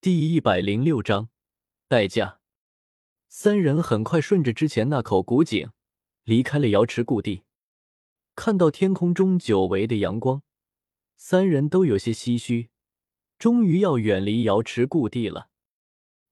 [0.00, 1.28] 第一百零六章
[1.88, 2.38] 代价。
[3.28, 5.72] 三人很快顺着之前那口古井
[6.22, 7.42] 离开了瑶池故地。
[8.36, 10.42] 看到天空中久违的阳光，
[11.16, 12.70] 三人都有些唏嘘。
[13.40, 15.48] 终于要远离瑶池故地了。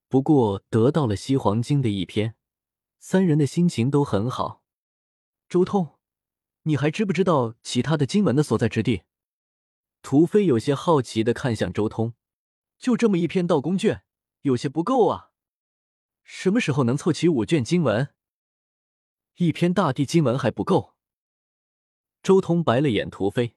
[0.09, 2.37] 不过得到了西黄经的一篇，
[3.01, 4.63] 三人的心情都很好。
[5.49, 5.99] 周通，
[6.63, 9.03] 你还知不知道其他的经文的所在之地？
[10.03, 12.15] 屠飞有些好奇的看向周通。
[12.79, 14.05] 就这么一篇道宫卷，
[14.43, 15.31] 有些不够啊！
[16.23, 18.15] 什么时候能凑齐五卷经文？
[19.37, 20.95] 一篇大地经文还不够。
[22.23, 23.57] 周通白了眼屠飞，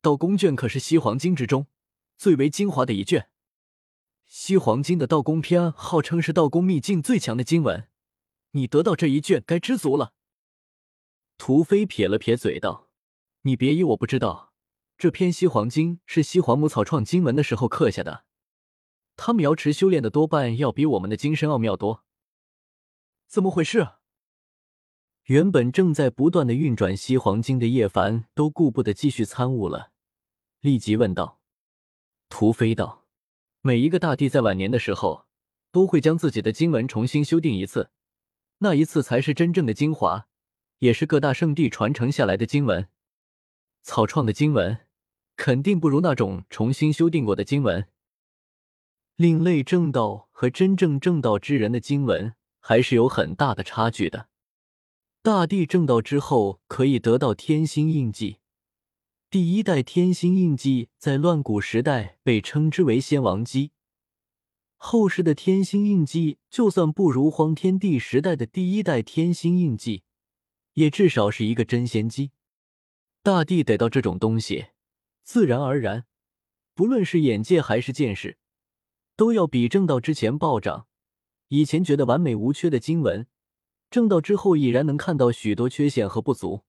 [0.00, 1.68] 道宫卷可是西黄经之中
[2.16, 3.30] 最为精华的一卷。
[4.26, 7.88] 西黄经的道宫篇号称是道宫秘境最强的经文，
[8.52, 10.14] 你得到这一卷该知足了。
[11.38, 12.90] 屠飞撇了撇嘴道
[13.42, 14.52] ：“你别以为我不知道，
[14.96, 18.24] 这篇西黄经是西黄母草创经文的时候刻下的。”
[19.22, 22.04] 他们瑶池修炼的多半要比我们的精深奥妙多，
[23.28, 23.86] 怎么回事？
[25.24, 29.92] 原本正在不断的运转西黄经的叶凡都顾不得继续参悟了，
[30.60, 31.38] 立即问道
[32.30, 33.04] ：“屠飞道，
[33.60, 35.26] 每一个大帝在晚年的时候
[35.70, 37.90] 都会将自己的经文重新修订一次，
[38.60, 40.28] 那一次才是真正的精华，
[40.78, 42.88] 也是各大圣地传承下来的经文。
[43.82, 44.78] 草创的经文
[45.36, 47.86] 肯定不如那种重新修订过的经文。”
[49.20, 54.30] 另类正道和真正正道之人的经文还是有很大的差距的。
[55.20, 58.38] 大帝正道之后可以得到天星印记，
[59.28, 63.72] 第一代天星印记在乱古时代被称之为仙王机。
[64.78, 70.02] 后世的天星印记就算不如荒天帝时代的第一代天星印记，
[70.72, 72.30] 也至少是一个真仙机。
[73.22, 74.68] 大帝得到这种东西，
[75.22, 76.06] 自然而然，
[76.74, 78.38] 不论是眼界还是见识。
[79.20, 80.86] 都要比正道之前暴涨。
[81.48, 83.26] 以前觉得完美无缺的经文，
[83.90, 86.64] 正道之后已然能看到许多缺陷和不足。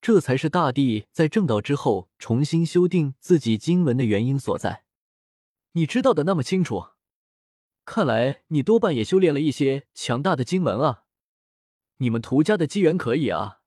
[0.00, 4.84] 这才是大帝在正道之后重新修订自己经文的原因所在。
[5.72, 6.86] 你知道的那么清楚，
[7.84, 11.02] 看来你多半也修炼了一些强大的经文啊。
[11.98, 13.58] 你们涂家的机缘可以啊，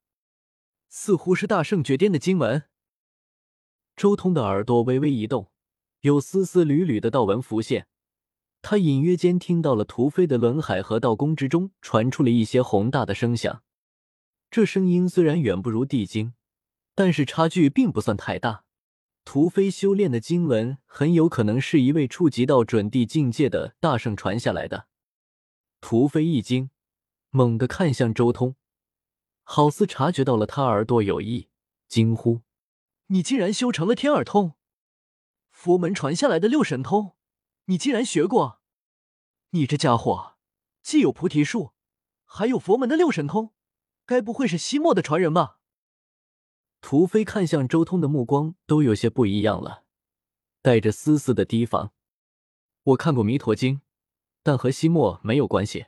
[0.90, 2.64] 似乎是大圣绝巅的经文。
[3.96, 5.52] 周通的耳朵微微一动，
[6.00, 7.90] 有丝丝缕缕的道纹浮现。
[8.62, 13.64] 他隐约间听到了屠飞的轮海和道宫之中传出了一些宏大的声响，
[14.50, 16.34] 这声音虽然远不如地经，
[16.94, 18.64] 但是差距并不算太大。
[19.24, 24.88] 屠飞修炼的经文很有可能是一位触及到准地境界的大圣传下来的。
[25.80, 26.70] 屠飞一惊，
[27.30, 28.56] 猛地看向周通，
[29.44, 31.50] 好似察觉到了他耳朵有异，
[31.88, 32.42] 惊呼
[33.08, 34.54] ：“你竟然修成了天耳通，
[35.52, 37.14] 佛门传下来的六神通！”
[37.72, 38.59] 你竟然学过？
[39.52, 40.36] 你这家伙
[40.82, 41.72] 既有菩提树，
[42.26, 43.54] 还有佛门的六神通，
[44.06, 45.59] 该不会是西莫的传人吧？
[46.81, 49.86] 屠飞看向周通的目光都有些不一样了，
[50.62, 51.94] 带着丝丝的提防。
[52.84, 53.78] 我看过《弥陀经》，
[54.44, 55.86] 但和西莫没有关系。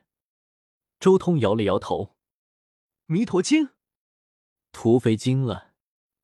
[1.01, 2.05] 周通摇了摇头。
[3.07, 3.65] 《弥陀经》？
[4.71, 5.73] 屠飞惊了，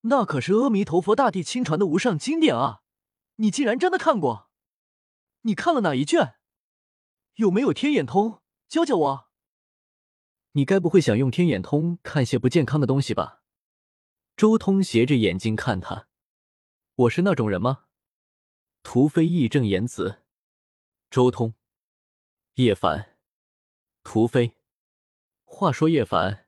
[0.01, 2.81] 那可是阿弥陀佛大帝亲传的无上经典啊！
[3.35, 4.48] 你竟然真的看过？
[5.41, 6.35] 你看了哪一卷？
[7.35, 8.41] 有没有天眼通？
[8.67, 9.29] 教教我。
[10.51, 13.41] 你该不会想用天眼通看些不健康的东西吧？
[14.35, 16.07] 周通斜着眼睛看他，
[16.95, 17.85] 我是那种人吗？
[18.83, 20.23] 屠飞义正言辞。
[21.09, 21.53] 周通，
[22.55, 23.17] 叶凡，
[24.03, 24.57] 屠飞。
[25.45, 26.47] 话说叶凡，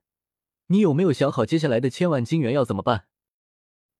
[0.67, 3.07] 你有没有想好接下来的千万金元要怎么办？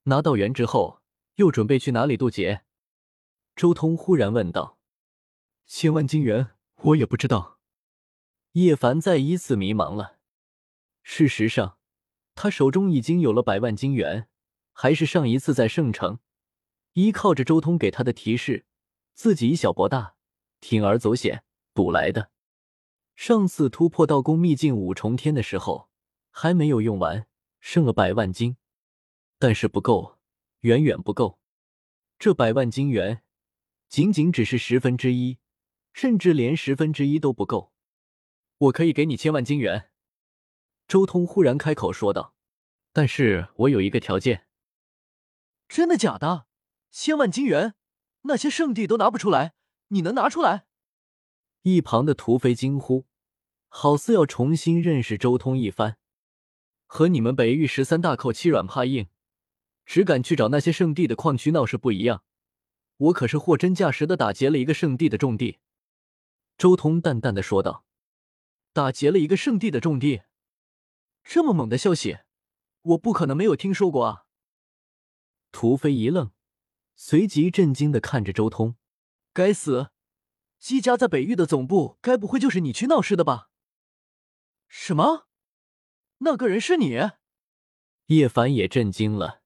[0.04, 1.02] 拿到元之后，
[1.36, 2.64] 又准备去哪里渡劫？
[3.56, 4.80] 周通忽然问道。
[5.74, 6.50] 千万金元，
[6.82, 7.58] 我也不知道。
[8.52, 10.20] 叶凡再一次迷茫了。
[11.02, 11.78] 事实上，
[12.36, 14.28] 他手中已经有了百万金元，
[14.74, 16.20] 还是上一次在圣城，
[16.92, 18.66] 依靠着周通给他的提示，
[19.14, 20.16] 自己以小博大，
[20.60, 22.32] 铤而走险赌来的。
[23.16, 25.90] 上次突破道宫秘境五重天的时候，
[26.32, 27.28] 还没有用完，
[27.62, 28.58] 剩了百万金，
[29.40, 30.20] 但是不够，
[30.60, 31.40] 远远不够。
[32.20, 33.24] 这百万金元，
[33.88, 35.38] 仅仅只是十分之一。
[35.94, 37.74] 甚至连十分之一都不够，
[38.58, 39.90] 我可以给你千万金元。”
[40.88, 42.36] 周通忽然开口说道
[42.92, 44.48] ，“但是我有一个条件。
[45.70, 46.48] ”“真的假的？
[46.92, 47.76] 千万金元？
[48.24, 49.54] 那些圣地都拿不出来，
[49.88, 50.66] 你能拿出来？”
[51.64, 53.06] 一旁的土匪惊呼，
[53.70, 55.98] 好似要重新认识周通一番。
[56.86, 59.08] 和你们北域十三大寇欺软怕硬，
[59.86, 62.24] 只敢去找那些圣地的矿区闹事不一样。
[62.98, 65.60] 我可是货真价实的打劫了一个圣地的重地。”
[66.62, 67.88] 周通淡淡的说道
[68.72, 70.22] ：“打劫了一个圣地的重地，
[71.24, 72.20] 这么猛的消息，
[72.84, 74.28] 我不可能没有听说过啊！”
[75.52, 76.32] 屠飞一愣，
[76.94, 78.76] 随即震惊的看着周通
[79.34, 79.90] ：“该死，
[80.60, 83.50] 姬家在北域的总部，该不会就是你去闹事的吧
[84.70, 85.26] ？”“什么？
[86.20, 86.96] 那个人是你？”
[88.06, 89.42] 叶凡也震惊了。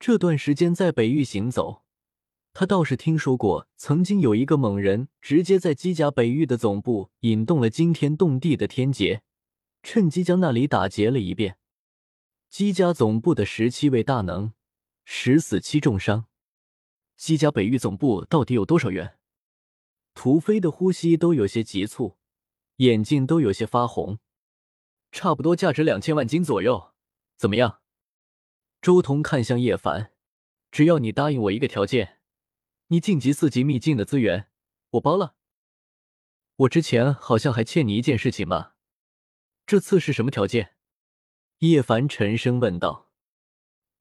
[0.00, 1.83] 这段时间在北域行走。
[2.54, 9.22] 他倒是听说过，曾经有一个猛人直接在姬家北域的总部引动了惊天动地的天劫，
[9.82, 11.58] 趁机将那里打劫了一遍。
[12.48, 14.52] 姬家总部的十七位大能，
[15.04, 16.26] 十死七重伤。
[17.16, 19.18] 姬家北域总部到底有多少元？
[20.14, 22.16] 屠飞的呼吸都有些急促，
[22.76, 24.20] 眼睛都有些发红。
[25.10, 26.92] 差不多价值两千万金左右，
[27.36, 27.80] 怎么样？
[28.80, 30.12] 周彤看向叶凡，
[30.70, 32.13] 只要你答应我一个条件。
[32.88, 34.48] 你晋级四级秘境的资源，
[34.90, 35.36] 我包了。
[36.56, 38.76] 我之前好像还欠你一件事情吧？
[39.66, 40.76] 这次是什么条件？
[41.60, 43.10] 叶凡沉声问道。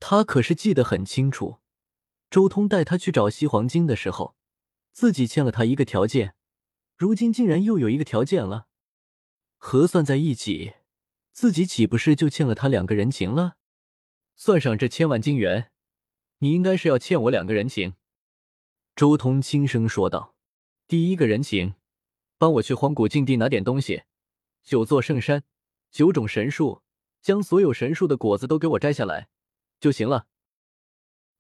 [0.01, 1.59] 他可是记得很清楚，
[2.29, 4.35] 周通带他去找西黄金的时候，
[4.91, 6.35] 自己欠了他一个条件，
[6.97, 8.67] 如今竟然又有一个条件了。
[9.57, 10.73] 核算在一起，
[11.31, 13.55] 自己岂不是就欠了他两个人情了？
[14.35, 15.71] 算上这千万金元，
[16.39, 17.95] 你应该是要欠我两个人情。
[18.95, 20.35] 周通轻声说道
[20.87, 21.73] ：“第一个人情，
[22.37, 24.03] 帮我去荒古禁地拿点东西，
[24.63, 25.43] 九座圣山，
[25.89, 26.83] 九种神树，
[27.19, 29.29] 将所有神树的果子都给我摘下来
[29.79, 30.27] 就行了。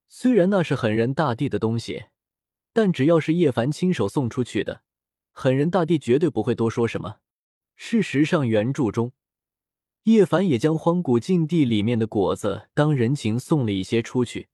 [0.07, 2.05] 虽然那是狠人大帝的东西，
[2.73, 4.81] 但只要是叶凡亲手送出去的，
[5.31, 7.17] 狠人大帝绝对不会多说什么。
[7.75, 9.13] 事实上，原著中
[10.03, 14.49] 叶凡也将荒古禁地里面的果子当人情送了一些出去。”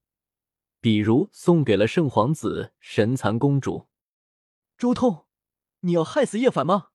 [0.81, 3.87] 比如送给了圣皇子、神蚕公主。
[4.77, 5.25] 周通，
[5.81, 6.89] 你要害死叶凡吗？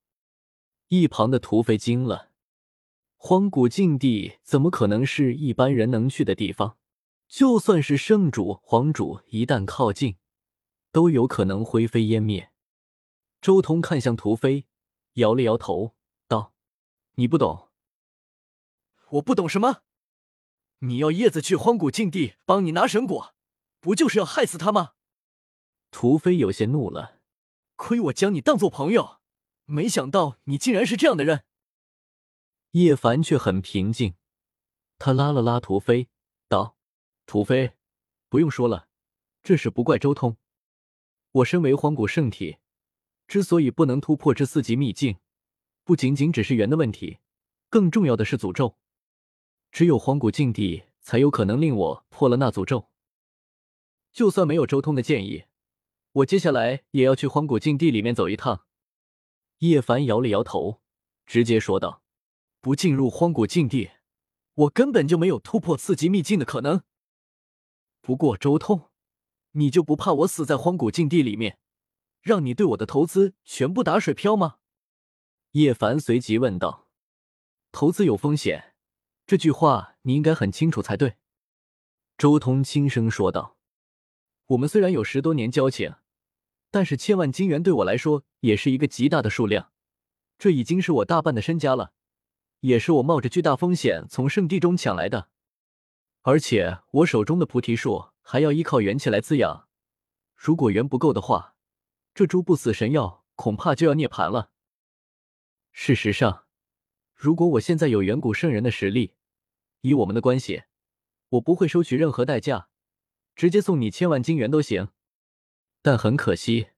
[0.87, 2.31] 一旁的土匪惊了。
[3.17, 6.77] 荒古禁地怎么可能是一般人能去的地方？
[7.27, 10.17] 就算是圣主、皇主，一旦靠近，
[10.91, 12.51] 都有可能灰飞烟灭。
[13.41, 14.65] 周通看向屠飞，
[15.13, 15.95] 摇了摇头，
[16.27, 16.53] 道
[17.15, 17.69] ：“你不懂。
[19.09, 19.81] 我不懂什么？
[20.79, 23.33] 你要叶子去荒古禁地帮你拿神果？”
[23.85, 24.93] 不就是要害死他吗？
[25.91, 27.19] 屠飞有些怒了，
[27.75, 29.19] 亏我将你当做朋友，
[29.65, 31.45] 没想到你竟然是这样的人。
[32.71, 34.15] 叶凡却很平静，
[34.97, 36.09] 他拉了拉屠飞，
[36.47, 36.75] 道
[37.27, 37.73] ：“屠飞，
[38.27, 38.87] 不用说了，
[39.43, 40.37] 这事不怪周通。
[41.31, 42.57] 我身为荒古圣体，
[43.27, 45.19] 之所以不能突破这四级秘境，
[45.83, 47.19] 不仅仅只是缘的问题，
[47.69, 48.79] 更重要的是诅咒。
[49.71, 52.89] 只有荒古禁地才有可能令我破了那诅咒。”
[54.15, 55.43] 就算没有周通的建议，
[56.13, 58.65] 我接下来也要去荒古禁地里面走一趟。
[59.57, 60.81] 叶凡摇了摇头，
[61.25, 62.01] 直接说道
[62.61, 63.91] ：“不进入荒古禁地，
[64.53, 66.83] 我根本就没有突破四级秘境的可能。
[67.99, 68.89] 不过周通，
[69.51, 71.59] 你就不怕我死在荒古禁地里面，
[72.21, 74.59] 让你对我的投资全部打水漂吗？”
[75.51, 76.87] 叶凡随即问道
[77.73, 78.75] ：“投资有风险，
[79.27, 81.17] 这句话你应该很清楚才对。”
[82.17, 83.57] 周通轻声说道。
[84.47, 85.95] 我们虽然有十多年交情，
[86.69, 89.71] 但是千万金元对我来说也是一个极大的数量，
[90.37, 91.93] 这已经是我大半的身家了，
[92.59, 95.29] 也是我冒着巨大风险从圣地中抢来的，
[96.21, 99.67] 而且我手中的菩提树还要依靠元气来滋养，
[100.35, 101.55] 如果元不够的话，
[102.13, 104.51] 这株不死神药恐怕就要涅槃了。
[105.71, 106.45] 事实上，
[107.15, 109.15] 如果我现在有远古圣人的实力，
[109.81, 110.63] 以我们的关系，
[111.29, 112.69] 我不会收取任何代价。
[113.35, 114.89] 直接送你千万金元都行，
[115.81, 116.69] 但很可惜，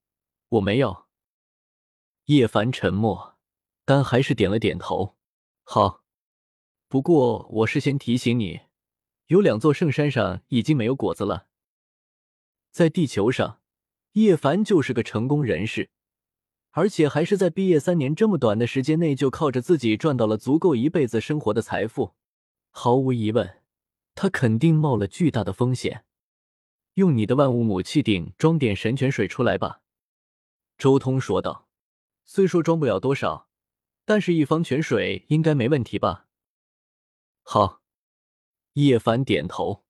[0.50, 1.06] 我没有。
[2.26, 3.38] 叶凡沉默，
[3.86, 5.16] 但还是点了点头。
[5.64, 6.04] 好，
[6.88, 8.62] 不过我事先提醒你，
[9.28, 11.48] 有两座圣山上已经没有果子了。
[12.72, 13.62] 在地球上，
[14.14, 15.92] 叶凡就是个成功人士，
[16.72, 22.16] 而且还是在毕业三年这么短的时间内，就靠着自己赚到了足够一辈子生活的财富。
[22.72, 23.62] 毫无疑问，
[24.16, 26.04] 他肯定冒了巨大的风险。
[26.98, 29.82] 用你的万物母气鼎装点神泉水出来吧，
[30.80, 31.68] 周通说道。
[32.26, 33.48] 虽说装不了多少，
[34.04, 36.26] 但是一方泉水应该没问题吧？
[37.44, 37.84] 好，
[38.74, 39.86] 叶凡点头。